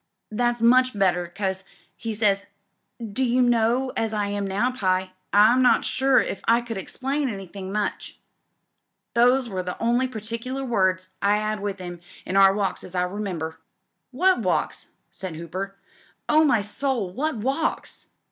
* 0.21 0.25
That's 0.31 0.61
much 0.61 0.97
better, 0.97 1.25
because,' 1.25 1.63
he 1.95 2.15
says, 2.15 2.47
*do 3.13 3.23
you 3.23 3.39
know, 3.39 3.91
as 3.95 4.13
I 4.13 4.25
am 4.29 4.47
now, 4.47 4.71
Pye, 4.71 5.11
I'm 5.31 5.61
not 5.61 5.85
so 5.85 5.89
sure 5.89 6.19
if 6.19 6.41
I 6.47 6.59
could 6.61 6.79
explain 6.79 7.29
anythinff 7.29 7.71
much/ 7.71 8.19
Those 9.13 9.47
were 9.47 9.61
the 9.61 9.79
only 9.79 10.07
pabular 10.07 10.67
wo«is 10.67 11.09
I 11.21 11.37
had 11.37 11.59
^th 11.59 11.79
'im 11.79 11.99
in 12.25 12.35
our 12.35 12.51
walks 12.55 12.83
as 12.83 12.95
I 12.95 13.03
remember." 13.03 13.59
"What 14.09 14.39
walks!" 14.39 14.87
said 15.11 15.35
Hooper. 15.35 15.75
"Oh 16.27 16.43
my 16.45 16.61
soul, 16.61 17.13
what 17.13 17.37
walks!" 17.37 18.07